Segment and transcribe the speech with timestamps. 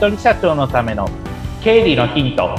[0.00, 1.06] 人社長のための
[1.62, 2.56] 経理のヒント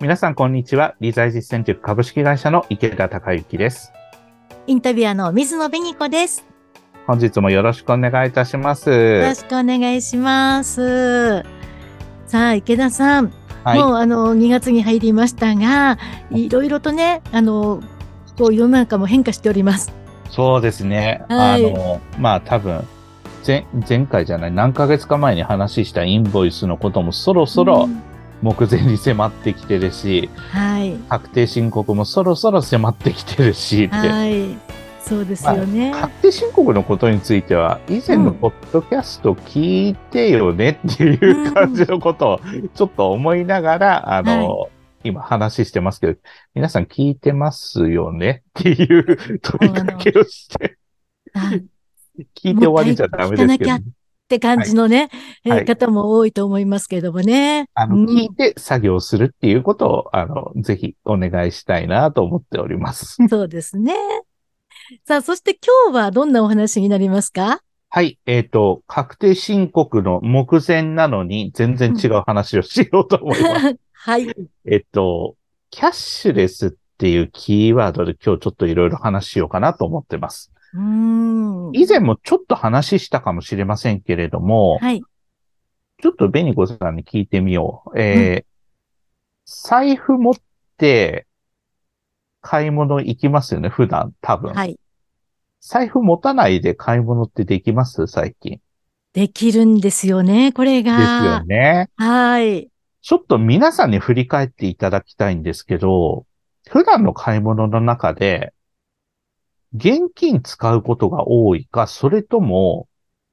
[0.00, 3.92] 皆さんこんにちは理財実践塾株式会社の池田隆之です
[4.66, 6.44] インタビュアーの水野紅子です。
[7.06, 11.44] 本日もよろしくお願いいたしますよろしくお願いします。
[12.26, 13.32] さあ、池田さん、
[13.62, 15.98] はいもうあの2月に入りましたが、
[16.32, 17.80] いろいろとね、あの、
[18.36, 20.05] こう世の中も変化しております。
[20.36, 21.24] そうですね。
[21.28, 22.86] はいあの、まあ多分、
[23.46, 28.02] 前、前回じゃない、何ヶ月か前に話したインボイスのこともそろそろうん
[28.42, 30.94] 目前に迫ってきてるし、はい。
[31.08, 33.96] 確定申告もそろそろ迫ってきてるし、って。
[33.96, 34.58] はい。
[35.00, 35.92] そうですよね。
[35.94, 42.40] 確定申告のことについては、以前のポッドキャスト聞いてよねっていう感じのことを
[42.74, 44.68] ちょっと思いながら、あの、
[45.06, 46.18] 今話してますけど、
[46.54, 48.42] 皆さん聞いてますよね？
[48.60, 50.76] っていう問いかけをして、
[51.32, 51.64] はい
[52.34, 55.08] 聞いて終わりじゃダメですけど、もう一回聞かなきって感じのね、
[55.44, 57.68] えーはい方も多いと思いますけどもね。
[57.74, 63.18] あの、うん聞いて作業するっていうことを、あの、ぜひお願いしたいなと思っております。
[63.28, 63.94] そうですね。
[65.04, 65.52] さあ、そして
[65.86, 67.60] 今日はどんなお話になりますか？
[67.88, 73.76] はい、えっ、と、確定申告の目前なのに全然違う話をしようと思います。
[74.06, 74.32] はい。
[74.64, 75.34] えっと、
[75.70, 80.52] キャッシュレスっていうキーワードで今日ちょっといろいろ話しようかなと思ってます。
[80.74, 81.70] うーん。
[81.72, 85.02] 以前もちょっと話したかもしれませんけれども、はい。
[86.00, 87.98] ちょっとベニコさんに聞いてみよう。
[88.00, 88.56] えー
[89.48, 90.34] 財布持っ
[90.76, 91.26] て
[92.42, 94.54] 買い物行きますよね、普段、多分。
[94.54, 94.78] はい。
[95.60, 98.06] 財布持たないで買い物ってできます？
[98.06, 98.60] 最近。
[99.12, 101.44] できるんですよね、これですよが。
[101.44, 101.88] ね。
[101.96, 102.68] はい。
[103.06, 106.26] ちょっと皆さんに振り返っていただきたいんですけど、
[106.68, 108.52] 普段の買い物の中で、
[109.72, 112.88] 現金使うことが多いか、それとも、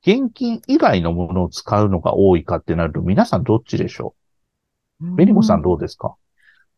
[0.05, 4.13] 現金以外のものを使うのが多いかってなると、皆さんどっちでしょ
[5.01, 5.15] う？
[5.15, 6.13] ベニコさんどうですか？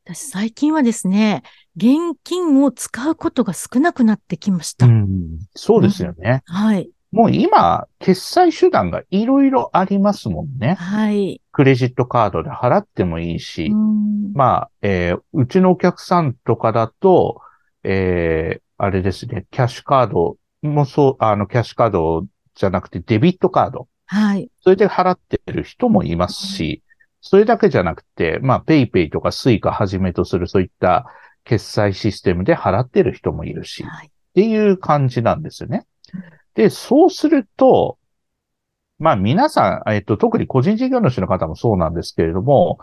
[0.05, 1.43] 私最近はですね、
[1.75, 4.85] 現金を使うことが少なくなってきました。
[4.85, 6.43] うん、そうですよね。
[6.45, 6.91] はい。
[7.15, 10.73] もう今、決済手段がいろいろありますもんね。
[10.73, 11.41] はい。
[11.53, 17.41] クレジットカードで払ってもいいし、うんまあ、えーうちのお客さんとかだと、
[17.83, 23.87] えーあれですね、キャッシュカードもそう、あの、キャッシュカードじゃなくてデビットカード。
[24.07, 24.49] はい。
[24.59, 26.83] それで払ってる人もいますし、
[27.21, 31.05] それだけじゃなくて、まあ、 PayPay とか Suica はじめとするそういった
[31.45, 34.11] 決済システムで払ってる人もいるし、っはい。
[34.33, 35.85] ていう感じなんですよね。
[36.55, 37.97] で、そうすると、
[38.97, 42.79] まあ皆さん、えっと、特に個人事業主の方もそうなんですけれども、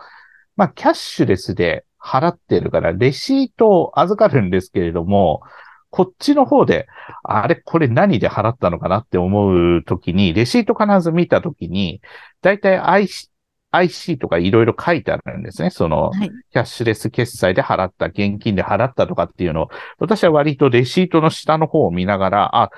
[0.56, 5.43] まあキャッシュレスで払ってるから、レシートを預かるんですけれども、
[5.91, 6.87] こっちの方で、
[7.22, 12.00] あれ、これ何で払ったのかなって思うときに、レシート必ず見たときに、
[12.41, 13.31] だいたい IC,
[13.72, 15.69] IC とかいろいろ書いてあるんですね。
[15.69, 16.31] その、はい。
[16.50, 19.69] キャッシュレス決済で払った、現金で払ったとかっていうのを、
[19.99, 22.71] 私は割とレシートの下の方を見ながら、あ、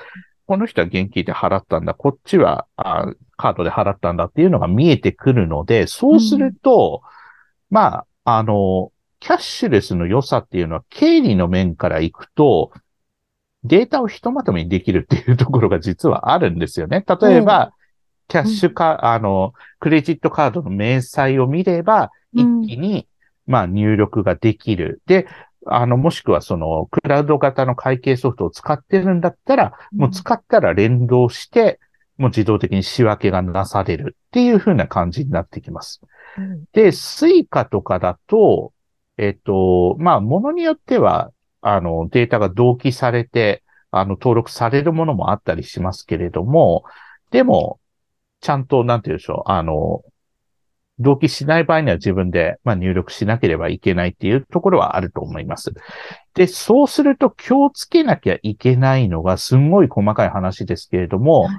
[0.47, 7.03] この人は現金で払ったんだ、こっちはあカードで払ったんだっていうのが見えてくるので、そうすると、
[7.71, 12.73] まあ、あの、キャッシュレスの良さっていうのは、経理の面からいくと、
[13.65, 17.05] データをひとまとめにできるっていうところが実はあるんですよね。
[17.21, 17.73] 例えば、
[18.29, 22.63] キャッシュカ、あの、クレジットカードの明細を見れば、うん。
[22.65, 23.09] 一気に、
[23.47, 25.03] まあ、入力ができる。
[25.07, 25.27] で、
[25.67, 31.81] あの、もしくはその、クラウド型の会計ソフトを使ってるんだったら、もう使ったら連動して、
[32.17, 36.01] もう自動的に仕分けがなされるっていう風な感じになってきます。
[36.39, 38.73] うんで、 Suica とかだと、
[39.17, 41.31] えっと、まあ、ものによっては、
[41.61, 46.85] あの、データが同期されて、あの、登録されるものもあったりしますけれども、
[47.31, 47.79] でも、
[48.41, 50.03] ちゃんと、なんて言うんでしょう、あの、
[50.99, 55.73] 同期しない場合には自分で、まあ、入力しなければいけないっていうところはあると思います。
[56.35, 61.53] で、そうすると気をつけなきゃいけないのが、すんごい細かい話ですけれどもは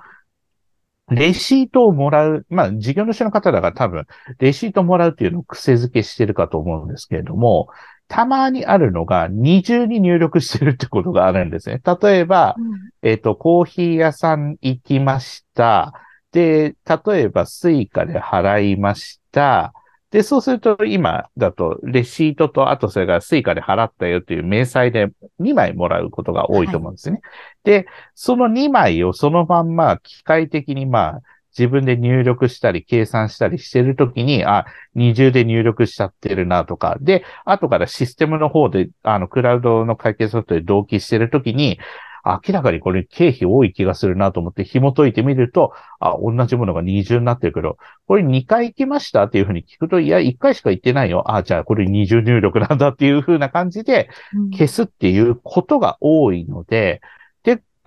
[1.14, 4.06] い、レシートをもらう、まあ、事業主の方だから多分、
[4.40, 7.68] レシートもらうっていうのを癖づけしてるかと思うんですけれども、
[8.08, 11.82] たまにあるのが二重に入力してるってことがあるんですね。
[12.02, 12.56] 例えば、
[13.02, 15.94] えっ、と、コーヒー屋さん行きました。
[16.36, 19.74] で、例えば Suica で払いました。
[20.12, 27.22] で、そうすると今だとレシートと、あとそれから Suica で払ったよという明細で2枚もらうことが多いと思うんですね。
[27.64, 31.22] で、その2枚をそのまんま機械的にまあ
[31.58, 41.80] 自分で入力したり計算したりしてるときに、あ、二重で入力しちゃってるなとか、で、後からシステムの方で、あの、クラウドの会計ソフトで同期してるときに、
[42.26, 47.78] 明らかにこれ経費多い気がするなと思って紐解いてみると、あ、同じものが二重になってるけど、
[48.08, 51.24] これ2回行きましたっていうふうに聞くと、いや、1回しか行ってないよ。
[51.32, 54.10] あ、じゃあこれ二重入力なんだっていうふうな感じで
[54.52, 57.02] 消すっていうことが多いので、で、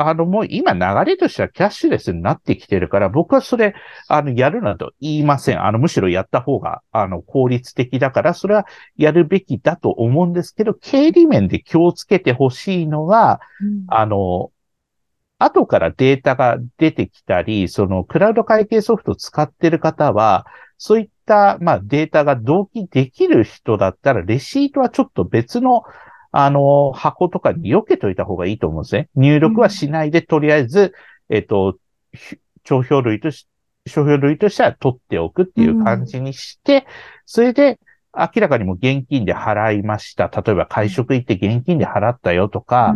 [0.01, 3.75] あの、もう今流れとしてはキャッシュレスになってきてるから、僕はそれ、
[4.07, 5.65] あの、やるなと言いません。
[5.65, 8.65] あの、むしろやった方が、あの、効率的だから、それは
[8.97, 14.53] やるべきだと思うんですけど、経理面で気をつけてほしいのは、うんあの、
[15.41, 20.47] 後からデータが出てきたり、そのクラウド会計ソフトを使ってる方は、
[20.77, 25.83] そういった、まあ、データが同期できる人だったら、レシートはちょっと別の、
[26.41, 29.09] あの、箱とかに避けといた方がいいと思うんですね。
[29.17, 30.95] 入力はしないで、とりあえず、
[31.29, 31.79] えっと、
[32.13, 33.49] ひ帳票類とし、
[33.89, 36.87] 商標類としては取っておくっていう感じにして、
[37.27, 37.81] それで、
[38.17, 40.29] 明らかにもう現金で払いました。
[40.29, 42.95] 例えば会食行って現金で払ったよとか、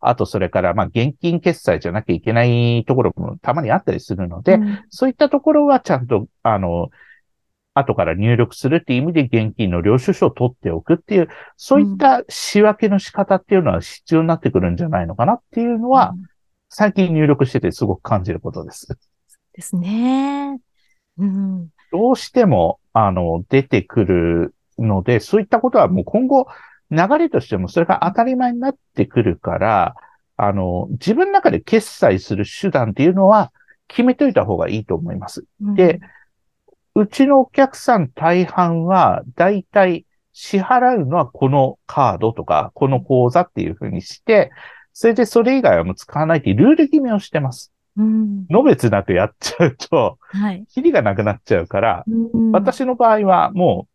[0.00, 6.90] あとそれから、まあ、現金決済じゃなきゃいけないところもたまにあったりするので、うんそういったところはちゃんと、あの、
[7.74, 16.34] 後から入力するっていう意味で現金の領収書を取っておくっていう、そういった仕分けの仕方っていうのは必要になってくるんじゃないのかなっていうのは、うん
[16.76, 18.88] 最近入力しててすごく感じることです。
[19.52, 20.58] ですね。
[21.18, 21.68] うん。
[21.92, 26.48] どうしても、あの、出てくるので、そういったことはもう今後、
[26.90, 29.94] 流れとしてもそれが当たり前になってくるから、
[30.36, 33.52] あの、自分の中で決済する手段っていうのは
[33.86, 35.44] 決めといた方がいいと思います。
[35.60, 36.00] で、
[36.94, 44.50] うちのお客さん大半は、だいたい支払うのはこのカードとか、この口座っていうふうにして、
[44.92, 47.72] それでそれ以外はもう使わないっていうルール決めをしてます。
[47.96, 50.64] うん、のべつなくやっちゃうと、はい。
[50.68, 53.88] キリがなくなっちゃうから、うん、私の場合はも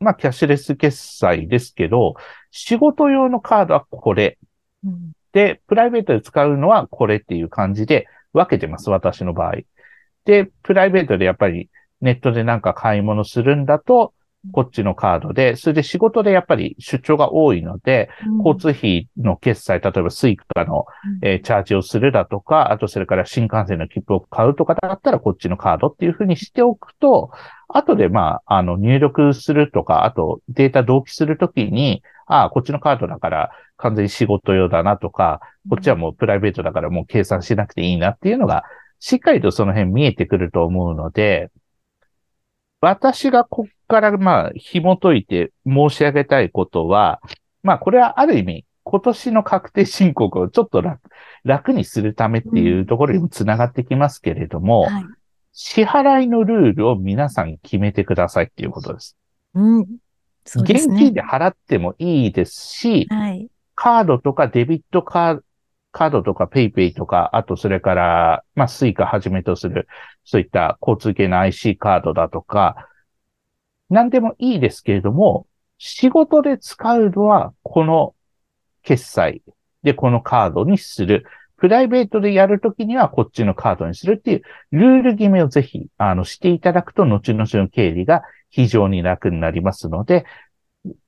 [0.00, 2.14] う、まあ、キャッシュレス決済ですけど、
[2.50, 4.38] 仕事用のカードはこれ。
[4.84, 9.58] うん、で、プライベートで使うのはこれっていう感じで分けてます、私の場合。
[10.24, 11.68] で、プライベートでやっぱり
[12.00, 14.12] ネットでなんか買い物するんだと、
[14.52, 18.10] こっちのカードで、それで仕事でやっぱり出張が多いので、
[18.44, 20.84] 交通費の決済、例えば Suica の、
[21.22, 27.30] えーチャージをするだとか、あとそれから新幹線の切符を買うとかだったらこっちのカードっていうふうにしておくと、
[27.68, 35.40] 後でまあ、あの入力するとか、あとデータ同期するときに、ああ、こっちのカードだから完全に仕事用だなとか、
[35.70, 38.64] こっちはもうプライベートだからもう計算しなくていいなっていうのが、
[39.06, 41.50] しっかりとその辺見えてくると思うので、
[42.80, 47.20] 私がこっからまあ紐解いて申し上げたいことは、
[47.62, 51.02] まあこれはある意味今年の確定申告をちょっと楽
[51.44, 55.04] 楽にするためっていうところにもつながってきますけれども、はい。
[55.52, 59.18] 支払いのルールを皆さん決めてくださいっていうことです。
[59.52, 59.86] うん。
[60.46, 60.94] そうですね。
[60.94, 63.50] 現金で払ってもいいですし、はい。
[63.74, 65.40] カードとかデビットカー
[65.94, 69.86] カードとか PayPay とか、あとそれから、まあ、 Suica はじめとする、
[70.24, 72.88] そういった交通系の IC カードだとか、
[73.90, 75.46] 何でもいいですけれども、
[75.78, 78.14] 仕事で使うのはこの
[78.82, 79.42] 決済
[79.84, 81.24] でこのカードにする。
[81.56, 84.42] プライベートでやるときにはこっちのカードにするっていう
[84.72, 90.24] ルール決めをぜひ、あの、していただくと、後々の経理が非常に楽になりますので、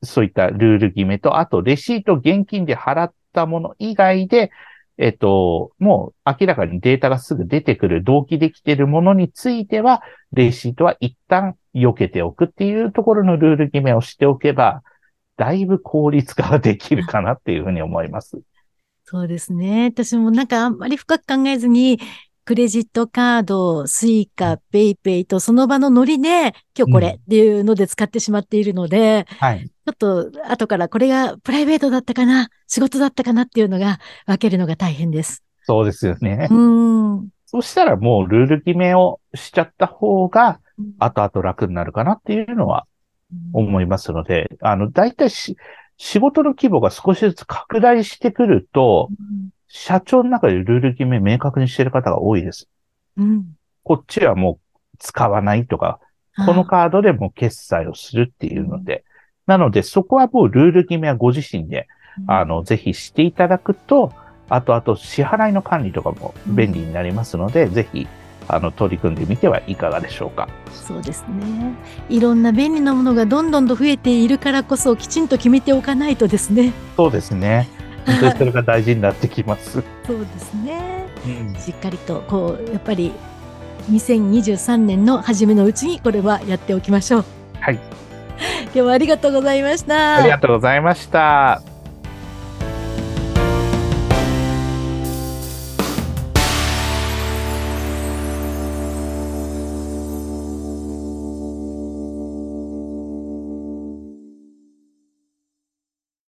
[0.02, 4.50] そういったルール決めと、あと、レシート現金で払ったもの以外で、
[4.98, 14.82] えっと、もう明らかにデータがすぐ出てくる、同期できているものについては、レシートは一旦避けておくっていうところのルール決めをしておけば、
[15.36, 18.40] だいぶ効率化ができるかなっていうふうに思います。
[19.04, 19.90] そうですね。
[19.94, 22.00] 私もなんかあんまり深く考えずに、
[22.46, 29.66] クレジットカード、 Suica、PayPay とその場のノリで、今日これっていうので使ってしまっているので、はい。
[29.66, 35.42] ちょっと後からこれがプライベートだったかな、仕事だったかなっていうのが分けるのが大変です。
[35.64, 36.54] そうですよねう。
[37.16, 37.28] ん。
[37.46, 40.60] そしたらもうルール決めをしちゃった方が、
[41.00, 42.86] 後々楽になるかなっていうのは
[43.54, 45.56] 思いますので、あの、大体し、
[45.98, 49.08] 仕事の規模が少しずつ拡大してくると、
[49.68, 52.68] 社長の中でルール決め明確にしている方が多いです。
[53.16, 53.56] うん。
[53.82, 56.00] こっちはもう使わないとか、
[56.44, 59.04] このカードでもう決済をするっていうので、
[59.46, 61.88] なのでそこはもうルール決めはご自身で、
[62.26, 64.12] あの、ぜひしていただくと、
[64.48, 68.06] あとあと支払いの管理とかも便利になりますので、ぜひ、
[68.48, 70.48] あの、取り組んでみてはいかがでしょうか。
[70.72, 71.74] そうですね。
[72.08, 76.72] いろんな便利なものがどんどんと増えているからこそ、きちんと決めておかないとですね。
[76.96, 77.68] そうですね。
[78.06, 79.82] 本当にそれが大事になってきます。
[80.06, 81.06] そうですね。
[81.26, 83.12] うんしっかりと、こう、やっぱり、
[83.90, 87.24] 2023年の初めのうちにこれはやっておきましょう。
[87.60, 87.80] はい。
[88.64, 90.16] 今日はありがとうございました。
[90.16, 91.75] ありがとうございました。